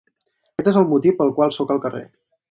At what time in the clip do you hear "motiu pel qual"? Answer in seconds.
0.93-1.53